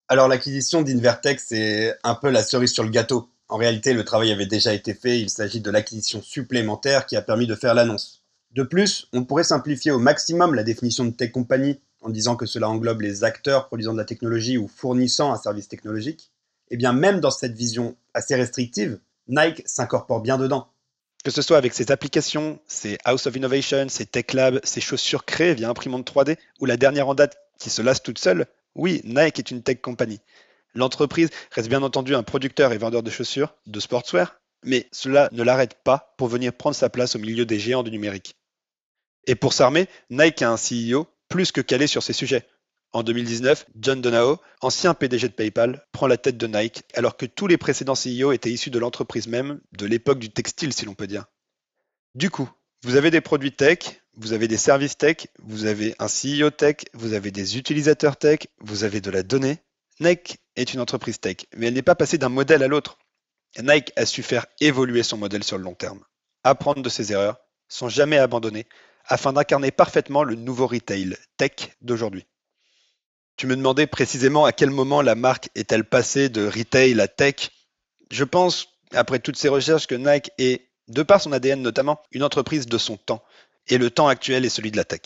Alors 0.09 0.29
l'acquisition 0.29 0.83
d'Invertex 0.83 1.47
c'est 1.49 1.95
un 2.05 2.15
peu 2.15 2.29
la 2.29 2.43
cerise 2.43 2.75
sur 2.75 2.85
le 2.85 2.91
gâteau. 2.91 3.31
En 3.49 3.57
réalité, 3.57 3.95
le 3.95 4.05
travail 4.05 4.33
avait 4.33 4.45
déjà 4.45 4.75
été 4.75 4.93
fait, 4.93 5.19
il 5.19 5.31
s'agit 5.31 5.63
de 5.63 5.71
l'acquisition 5.71 6.21
supplémentaire 6.21 7.07
qui 7.07 7.17
a 7.17 7.23
permis 7.23 7.47
de 7.47 7.55
faire 7.55 7.73
l'annonce. 7.73 8.23
De 8.51 8.65
plus, 8.65 9.09
on 9.15 9.25
pourrait 9.25 9.45
simplifier 9.45 9.93
au 9.93 9.99
maximum 9.99 10.55
la 10.55 10.63
définition 10.63 11.07
de 11.07 11.11
tech 11.11 11.33
company 11.33 11.81
en 12.01 12.11
disant 12.11 12.37
que 12.37 12.47
cela 12.47 12.69
englobe 12.69 13.01
les 13.01 13.25
acteurs 13.25 13.67
produisant 13.67 13.93
de 13.93 13.99
la 13.99 14.05
technologie 14.05 14.59
ou 14.59 14.69
fournissant 14.69 15.33
un 15.33 15.37
service 15.37 15.69
technologique. 15.69 16.31
Eh 16.71 16.77
bien 16.77 16.93
même 16.93 17.21
dans 17.21 17.31
cette 17.31 17.55
vision 17.55 17.97
assez 18.15 18.35
restrictive, 18.35 18.99
Nike 19.29 19.63
s'incorpore 19.67 20.21
bien 20.21 20.39
dedans. 20.39 20.69
Que 21.25 21.31
ce 21.31 21.43
soit 21.43 21.59
avec 21.59 21.75
ses 21.75 21.91
applications, 21.91 22.61
ses 22.67 22.99
House 23.05 23.27
of 23.27 23.35
Innovation, 23.35 23.89
ses 23.89 24.07
Tech 24.07 24.33
Labs, 24.33 24.61
ses 24.63 24.81
chaussures 24.81 25.25
créées 25.25 25.55
via 25.55 25.69
imprimante 25.69 26.09
3D, 26.09 26.37
ou 26.61 26.67
la 26.67 26.77
dernière 26.77 27.09
en 27.09 27.15
date 27.15 27.37
qui 27.59 27.71
se 27.71 27.83
lasse 27.83 28.03
toute 28.03 28.19
seule, 28.19 28.47
oui, 28.77 29.01
Nike 29.05 29.39
est 29.39 29.51
une 29.51 29.63
tech 29.63 29.81
company. 29.81 30.21
L'entreprise 30.75 31.31
reste 31.51 31.69
bien 31.69 31.83
entendu 31.83 32.15
un 32.15 32.23
producteur 32.23 32.73
et 32.73 32.79
vendeur 32.79 33.03
de 33.03 33.11
chaussures, 33.11 33.55
de 33.67 33.81
sportswear, 33.81 34.39
mais 34.63 34.87
cela 34.93 35.29
ne 35.33 35.43
l'arrête 35.43 35.75
pas 35.83 36.15
pour 36.19 36.29
venir 36.29 36.53
prendre 36.53 36.77
sa 36.77 36.91
place 36.91 37.17
au 37.17 37.19
milieu 37.19 37.47
des 37.47 37.59
géants 37.59 37.83
du 37.83 37.91
numérique. 37.91 38.37
Et 39.27 39.35
pour 39.35 39.53
s'armer, 39.53 39.89
Nike 40.11 40.43
a 40.43 40.51
un 40.51 40.57
CEO 40.57 41.09
plus 41.29 41.53
que 41.53 41.61
calé 41.61 41.87
sur 41.87 42.03
ces 42.03 42.13
sujets. 42.13 42.47
En 42.93 43.03
2019, 43.03 43.67
John 43.81 44.01
Donao, 44.01 44.39
ancien 44.61 44.95
PDG 44.95 45.29
de 45.29 45.35
PayPal, 45.35 45.87
prend 45.93 46.07
la 46.07 46.17
tête 46.17 46.37
de 46.39 46.47
Nike, 46.47 46.85
alors 46.95 47.17
que 47.17 47.27
tous 47.27 47.47
les 47.47 47.59
précédents 47.59 47.95
CEO 47.95 48.33
étaient 48.33 48.51
issus 48.51 48.71
de 48.71 48.79
l'entreprise 48.79 49.27
même, 49.27 49.61
de 49.77 49.87
l'époque 49.87 50.19
du 50.19 50.31
textile 50.31 50.73
si 50.73 50.85
l'on 50.87 50.95
peut 50.95 51.07
dire. 51.07 51.27
Du 52.15 52.31
coup, 52.31 52.49
Vous 52.83 52.97
avez 52.97 53.11
des 53.11 53.21
produits 53.21 53.53
tech, 53.53 53.79
vous 54.15 54.33
avez 54.33 54.49
des 54.49 54.57
services 54.57 54.97
tech, 54.97 55.27
vous 55.41 55.65
avez 55.65 55.95
un 55.99 56.07
CEO 56.07 56.51
tech, 56.51 56.77
vous 56.95 57.15
avez 57.15 57.31
des 57.31 57.59
utilisateurs 57.59 58.17
tech, 58.17 58.41
vous 58.61 58.85
avez 58.85 59.01
de 59.01 59.11
la 59.11 59.23
donnée. 59.23 59.59
Nike 59.99 60.39
est 60.57 60.73
une 60.73 60.81
entreprise 60.81 61.19
tech, 61.19 61.47
mais 61.57 61.67
elle 61.67 61.75
n'est 61.75 61.83
pas 61.83 61.95
passée 61.95 62.19
d'un 62.19 62.29
modèle 62.29 62.63
à 62.63 62.69
l'autre. 62.69 62.99
Nike 63.59 63.93
a 63.97 64.07
su 64.07 64.23
faire 64.23 64.47
évoluer 64.61 65.03
son 65.03 65.17
modèle 65.17 65.43
sur 65.43 65.59
le 65.59 65.65
long 65.65 65.75
terme, 65.75 66.05
apprendre 66.45 66.83
de 66.83 66.89
ses 66.89 67.13
erreurs, 67.13 67.39
sans 67.69 67.89
jamais 67.89 68.19
abandonner, 68.19 68.67
afin 69.09 69.33
d'incarner 69.33 69.71
parfaitement 69.71 70.23
le 70.23 70.35
nouveau 70.35 70.67
retail 70.67 71.17
tech 71.37 71.77
d'aujourd'hui. 71.81 72.27
Tu 73.37 73.47
me 73.47 73.57
demandais 73.57 73.87
précisément 73.87 74.45
à 74.45 74.53
quel 74.53 74.71
moment 74.71 75.03
la 75.03 75.15
marque 75.15 75.51
est-elle 75.55 75.85
passée 75.85 76.29
de 76.29 76.47
retail 76.47 76.99
à 77.01 77.09
tech. 77.09 77.51
Je 78.11 78.25
pense, 78.25 78.69
après 78.93 79.19
toutes 79.19 79.37
ces 79.37 79.49
recherches, 79.49 79.87
que 79.87 79.95
Nike 79.95 80.31
est, 80.39 80.69
de 80.89 81.03
par 81.03 81.21
son 81.21 81.33
ADN 81.33 81.61
notamment, 81.61 82.01
une 82.13 82.23
entreprise 82.23 82.67
de 82.67 82.79
son 82.79 82.97
temps. 82.97 83.23
Et 83.69 83.79
le 83.79 83.91
temps 83.91 84.09
actuel 84.09 84.45
est 84.45 84.51
celui 84.51 84.71
de 84.71 84.77
la 84.77 84.85
tech. 84.85 85.01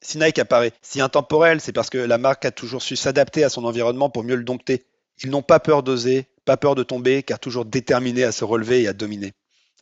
Si 0.00 0.18
Nike 0.18 0.38
apparaît 0.38 0.72
si 0.82 1.00
intemporel, 1.00 1.60
c'est 1.60 1.72
parce 1.72 1.90
que 1.90 1.98
la 1.98 2.18
marque 2.18 2.44
a 2.44 2.50
toujours 2.50 2.82
su 2.82 2.94
s'adapter 2.94 3.42
à 3.42 3.48
son 3.48 3.64
environnement 3.64 4.10
pour 4.10 4.22
mieux 4.22 4.36
le 4.36 4.44
dompter. 4.44 4.86
Ils 5.22 5.30
n'ont 5.30 5.42
pas 5.42 5.58
peur 5.58 5.82
d'oser, 5.82 6.26
pas 6.44 6.56
peur 6.56 6.74
de 6.74 6.82
tomber, 6.82 7.22
car 7.22 7.40
toujours 7.40 7.64
déterminés 7.64 8.24
à 8.24 8.32
se 8.32 8.44
relever 8.44 8.82
et 8.82 8.88
à 8.88 8.92
dominer. 8.92 9.32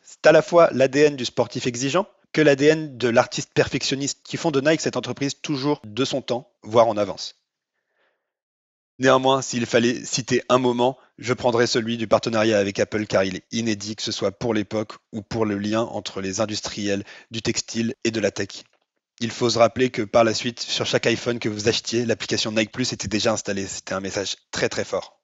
C'est 0.02 0.26
à 0.26 0.32
la 0.32 0.42
fois 0.42 0.70
l'ADN 0.72 1.16
du 1.16 1.24
sportif 1.24 1.66
exigeant 1.66 2.06
que 2.34 2.42
l'ADN 2.42 2.98
de 2.98 3.08
l'artiste 3.08 3.54
perfectionniste 3.54 4.20
qui 4.24 4.36
font 4.36 4.50
de 4.50 4.60
Nike 4.60 4.80
cette 4.80 4.98
entreprise 4.98 5.40
toujours 5.40 5.80
de 5.84 6.04
son 6.04 6.20
temps, 6.20 6.52
voire 6.62 6.88
en 6.88 6.96
avance. 6.96 7.36
Néanmoins, 8.98 9.40
s'il 9.40 9.66
fallait 9.66 10.04
citer 10.04 10.42
un 10.48 10.58
moment, 10.58 10.98
je 11.16 11.32
prendrais 11.32 11.66
celui 11.66 11.96
du 11.96 12.06
partenariat 12.06 12.58
avec 12.58 12.78
Apple 12.78 13.06
car 13.06 13.24
il 13.24 13.36
est 13.36 13.46
inédit, 13.52 13.96
que 13.96 14.02
ce 14.02 14.12
soit 14.12 14.32
pour 14.32 14.52
l'époque 14.52 14.94
ou 15.12 15.22
pour 15.22 15.46
le 15.46 15.58
lien 15.58 15.82
entre 15.82 16.20
les 16.20 16.40
industriels 16.40 17.04
du 17.30 17.40
textile 17.40 17.94
et 18.04 18.10
de 18.10 18.20
la 18.20 18.32
tech. 18.32 18.64
Il 19.20 19.30
faut 19.30 19.50
se 19.50 19.58
rappeler 19.58 19.90
que 19.90 20.02
par 20.02 20.24
la 20.24 20.34
suite, 20.34 20.60
sur 20.60 20.86
chaque 20.86 21.06
iPhone 21.06 21.38
que 21.38 21.48
vous 21.48 21.68
achetiez, 21.68 22.04
l'application 22.04 22.50
Nike 22.50 22.72
Plus 22.72 22.92
était 22.92 23.08
déjà 23.08 23.32
installée. 23.32 23.66
C'était 23.66 23.94
un 23.94 24.00
message 24.00 24.36
très 24.50 24.68
très 24.68 24.84
fort. 24.84 25.20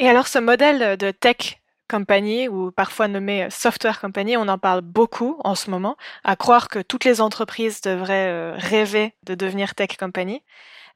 Et 0.00 0.08
alors 0.08 0.26
ce 0.26 0.38
modèle 0.38 0.96
de 0.96 1.12
tech 1.12 1.60
company 1.90 2.48
ou 2.48 2.70
parfois 2.70 3.08
nommé 3.08 3.48
software 3.50 4.00
company, 4.00 4.36
on 4.36 4.48
en 4.48 4.58
parle 4.58 4.80
beaucoup 4.82 5.40
en 5.44 5.54
ce 5.54 5.70
moment, 5.70 5.96
à 6.24 6.36
croire 6.36 6.68
que 6.68 6.78
toutes 6.78 7.04
les 7.04 7.20
entreprises 7.20 7.80
devraient 7.80 8.30
euh, 8.30 8.54
rêver 8.56 9.14
de 9.24 9.34
devenir 9.34 9.74
tech 9.74 9.96
company. 9.98 10.42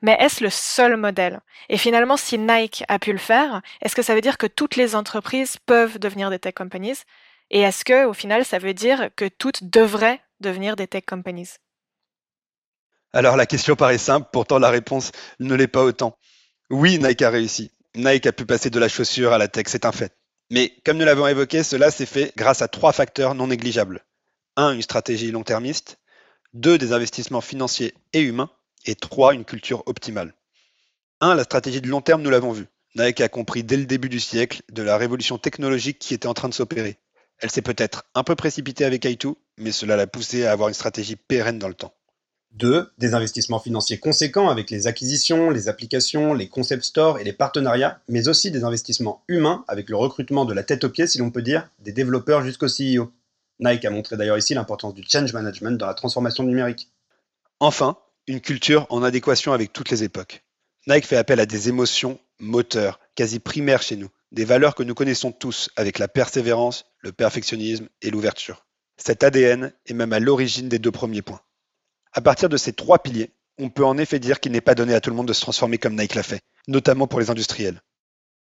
Mais 0.03 0.17
est-ce 0.21 0.45
le 0.45 0.51
seul 0.51 0.97
modèle? 0.97 1.41
Et 1.69 1.79
finalement, 1.79 2.17
si 2.17 2.39
Nike 2.39 2.85
a 2.89 2.99
pu 2.99 3.13
le 3.13 3.19
faire, 3.19 3.63
est-ce 3.83 3.97
que 3.97 4.03
ça 4.03 4.15
veut 4.15 4.21
dire 4.21 4.39
que 4.39 4.47
toutes 4.47 4.77
les 4.77 4.95
entreprises 4.95 5.57
peuvent 5.67 5.99
devenir 5.99 6.31
des 6.31 6.39
tech 6.39 6.55
companies? 6.55 7.05
Et 7.51 7.61
est-ce 7.61 7.85
que, 7.85 8.05
au 8.05 8.13
final, 8.13 8.45
ça 8.45 8.59
veut 8.59 8.75
dire 8.75 9.09
que 9.17 9.27
toutes 9.27 9.65
devraient 9.65 10.21
devenir 10.41 10.77
des 10.77 10.87
tech 10.87 11.05
companies? 11.07 11.57
Alors 13.13 13.37
la 13.37 13.47
question 13.47 13.77
paraît 13.77 13.99
simple, 13.99 14.29
pourtant 14.33 14.59
la 14.59 14.71
réponse 14.71 15.13
ne 15.39 15.55
l'est 15.55 15.69
pas 15.69 15.85
autant. 15.85 16.19
Oui, 16.69 16.99
Nike 16.99 17.23
a 17.23 17.31
réussi. 17.31 17.71
Nike 17.95 18.27
a 18.27 18.33
pu 18.33 18.45
passer 18.45 18.71
de 18.71 18.79
la 18.81 18.89
chaussure 18.89 19.33
à 19.33 19.39
la 19.39 19.47
tech, 19.47 19.67
c'est 19.69 19.85
un 19.85 19.93
fait. 19.93 20.13
Mais 20.55 20.73
comme 20.87 20.99
nous 20.99 21.05
l'avons 21.05 21.27
évoqué, 21.27 21.65
cela 21.65 21.91
s'est 21.91 22.07
fait 22.07 22.33
grâce 22.37 22.63
à 22.63 22.69
trois 22.69 22.93
facteurs 22.93 23.35
non 23.35 23.49
négligeables. 23.49 24.05
Un, 24.55 24.71
une 24.71 24.83
stratégie 24.83 25.33
long-termiste. 25.33 25.99
Deux, 26.53 26.79
des 26.79 26.93
investissements 26.93 27.41
financiers 27.41 27.93
et 28.13 28.21
humains. 28.21 28.51
Et 28.87 28.95
trois, 28.95 29.35
une 29.35 29.45
culture 29.45 29.83
optimale. 29.87 30.33
Un, 31.21 31.35
la 31.35 31.43
stratégie 31.43 31.81
de 31.81 31.89
long 31.89 32.03
terme, 32.03 32.23
nous 32.23 32.31
l'avons 32.31 32.53
vu. 32.53 32.69
Nike 32.95 33.23
a 33.23 33.29
compris 33.29 33.65
dès 33.65 33.77
le 33.77 33.85
début 33.85 34.09
du 34.09 34.21
siècle 34.21 34.63
de 34.71 34.83
la 34.83 34.97
révolution 34.97 35.39
technologique 35.39 35.99
qui 35.99 36.15
était 36.15 36.29
en 36.29 36.35
train 36.35 36.49
de 36.49 36.55
s'opérer. 36.55 37.01
Elle 37.39 37.51
s'est 37.51 37.61
peut-être 37.61 38.05
un 38.15 38.23
peu 38.23 38.37
précipitée 38.37 38.85
avec 38.85 39.07
i2, 39.07 39.35
mais 39.59 39.73
cela 39.73 39.97
l'a 39.97 40.07
poussé 40.07 40.47
à 40.47 40.53
avoir 40.53 40.69
une 40.69 40.75
stratégie 40.75 41.17
pérenne 41.17 41.59
dans 41.59 41.67
le 41.67 41.75
temps. 41.75 41.97
2. 42.55 42.91
Des 42.99 43.15
investissements 43.15 43.59
financiers 43.59 43.99
conséquents 43.99 44.49
avec 44.49 44.71
les 44.71 44.87
acquisitions, 44.87 45.51
les 45.51 45.69
applications, 45.69 46.35
les 46.35 46.49
concept 46.49 46.85
stores 46.85 47.19
et 47.19 47.25
les 47.25 47.33
partenariats, 47.33 48.01
mais 48.09 48.29
aussi 48.29 48.51
des 48.51 48.65
investissements 48.65 49.23
humains 49.29 49.65
avec 49.69 49.89
le 49.89 49.97
recrutement 49.97 50.45
de 50.45 50.55
la 50.55 50.63
tête 50.63 50.85
aux 50.85 50.91
pieds, 50.91 51.07
si 51.07 51.19
l'on 51.19 51.31
peut 51.31 51.43
dire, 51.43 51.69
des 51.81 51.93
développeurs 51.93 52.43
jusqu'au 52.43 52.67
CEO. 52.67 53.13
Nike 53.61 53.85
a 53.85 53.91
montré 53.91 54.17
d'ailleurs 54.17 54.39
ici 54.39 54.55
l'importance 54.55 54.95
du 54.95 55.05
change 55.09 55.33
management 55.33 55.79
dans 55.79 55.87
la 55.87 55.95
transformation 55.95 56.45
numérique. 56.45 56.89
Enfin, 57.61 57.97
une 58.27 58.41
culture 58.41 58.87
en 58.91 59.03
adéquation 59.03 59.53
avec 59.53 59.73
toutes 59.73 59.91
les 59.91 60.03
époques. 60.03 60.45
Nike 60.87 61.07
fait 61.07 61.17
appel 61.17 61.41
à 61.41 61.47
des 61.47 61.69
émotions 61.69 62.19
moteurs, 62.39 63.01
quasi 63.15 63.39
primaires 63.39 63.83
chez 63.83 63.97
nous, 63.97 64.09
des 64.33 64.45
valeurs 64.45 64.75
que 64.75 64.83
nous 64.83 64.95
connaissons 64.95 65.33
tous 65.33 65.71
avec 65.77 65.99
la 65.99 66.09
persévérance, 66.09 66.87
le 66.99 67.13
perfectionnisme 67.13 67.89
et 68.03 68.11
l'ouverture. 68.11 68.67
Cet 68.97 69.25
ADN 69.25 69.73
est 69.87 69.95
même 69.95 70.13
à 70.13 70.21
l'origine 70.21 70.69
des 70.69 70.79
deux 70.79 70.93
premiers 70.93 71.23
points. 71.23 71.41
À 72.17 72.21
partir 72.21 72.49
de 72.49 72.57
ces 72.57 72.73
trois 72.73 73.01
piliers, 73.01 73.33
on 73.59 73.71
peut 73.71 73.85
en 73.85 73.99
effet 73.99 74.21
dire 74.21 74.39
qu'il 74.39 74.53
n'est 74.53 74.61
pas 74.61 74.77
donné 74.77 74.95
à 74.95 75.01
tout 75.01 75.11
le 75.11 75.17
monde 75.17 75.27
de 75.27 75.33
se 75.33 75.41
transformer 75.41 75.79
comme 75.79 75.99
Nike 75.99 76.15
l'a 76.15 76.23
fait, 76.23 76.43
notamment 76.69 77.09
pour 77.09 77.19
les 77.19 77.29
industriels. 77.29 77.83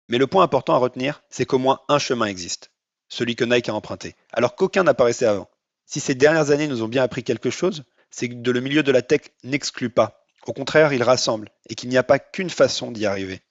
Mais 0.07 0.17
le 0.17 0.25
point 0.25 0.43
important 0.43 0.73
à 0.73 0.79
retenir, 0.79 1.21
c'est 1.29 1.45
qu'au 1.45 1.59
moins 1.59 1.79
un 1.87 1.99
chemin 1.99 2.25
existe, 2.25 2.71
celui 3.09 3.35
que 3.35 3.45
Nike 3.45 3.69
a 3.69 3.75
emprunté, 3.75 4.15
alors 4.33 4.55
qu'aucun 4.55 4.83
n'apparaissait 4.83 5.27
avant. 5.27 5.47
Si 5.85 5.99
ces 5.99 6.15
dernières 6.15 6.49
années 6.49 6.67
nous 6.67 6.81
ont 6.81 6.87
bien 6.87 7.03
appris 7.03 7.23
quelque 7.23 7.51
chose, 7.51 7.83
c'est 8.09 8.27
que 8.27 8.49
le 8.49 8.59
milieu 8.59 8.81
de 8.81 8.91
la 8.91 9.03
tech 9.03 9.21
n'exclut 9.43 9.91
pas. 9.91 10.25
Au 10.47 10.53
contraire, 10.53 10.91
il 10.91 11.03
rassemble, 11.03 11.51
et 11.69 11.75
qu'il 11.75 11.89
n'y 11.89 11.97
a 11.97 12.03
pas 12.03 12.17
qu'une 12.17 12.49
façon 12.49 12.91
d'y 12.91 13.05
arriver. 13.05 13.41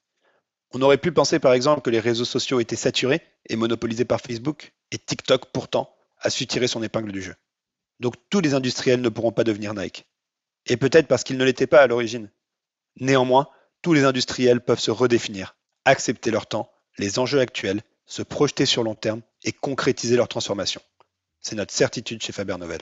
On 0.73 0.83
aurait 0.83 0.99
pu 0.99 1.13
penser 1.13 1.39
par 1.39 1.53
exemple 1.53 1.83
que 1.83 1.91
les 1.91 2.01
réseaux 2.01 2.25
sociaux 2.25 2.59
étaient 2.59 2.75
saturés 2.75 3.23
et 3.49 3.55
monopolisés 3.55 4.05
par 4.05 4.21
Facebook, 4.21 4.73
et 4.91 4.99
TikTok 4.99 5.47
pourtant 5.53 5.95
a 6.21 6.29
su 6.29 6.49
tirer 6.49 6.67
son 6.67 6.83
épingle 6.83 7.13
du 7.13 7.23
jeu. 7.23 7.37
Donc 8.01 8.15
tous 8.31 8.41
les 8.41 8.55
industriels 8.55 9.01
ne 9.01 9.09
pourront 9.09 9.33
pas 9.33 9.45
devenir 9.45 9.75
Nike. 9.75 10.07
Et 10.69 10.77
peut-être 10.77 11.09
parce 11.09 11.25
qu'ils 11.25 11.39
ne 11.39 11.45
l'étaient 11.45 11.67
pas 11.67 11.81
à 11.83 11.87
l'origine. 11.87 12.31
Néanmoins, 13.01 13.49
tous 13.83 13.93
les 13.93 14.05
industriels 14.05 14.61
peuvent 14.61 14.81
se 14.81 14.91
redéfinir, 14.91 15.57
accepter 15.85 16.31
leur 16.31 16.47
temps, 16.47 16.71
les 16.99 17.19
enjeux 17.19 17.41
actuels, 17.41 17.83
se 18.07 18.23
projeter 18.23 18.67
sur 18.67 18.83
long 18.83 18.95
terme 18.95 19.23
et 19.45 19.53
concrétiser 19.53 20.17
leur 20.17 20.29
transformation. 20.29 20.81
C'est 21.41 21.57
notre 21.57 21.73
certitude 21.73 22.23
chez 22.23 22.33
Faber 22.33 22.57
Novel. 22.59 22.81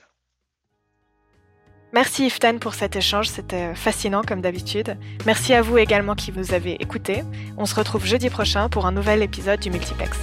Merci 1.92 2.26
Iftan 2.26 2.58
pour 2.58 2.74
cet 2.74 2.96
échange, 2.96 3.28
c'était 3.28 3.74
fascinant 3.74 4.22
comme 4.22 4.40
d'habitude. 4.40 4.98
Merci 5.24 5.54
à 5.54 5.62
vous 5.62 5.78
également 5.78 6.14
qui 6.14 6.30
vous 6.30 6.52
avez 6.52 6.72
écouté. 6.82 7.22
On 7.56 7.66
se 7.66 7.74
retrouve 7.74 8.04
jeudi 8.04 8.28
prochain 8.28 8.68
pour 8.68 8.86
un 8.86 8.92
nouvel 8.92 9.22
épisode 9.22 9.60
du 9.60 9.70
Multiplex. 9.70 10.18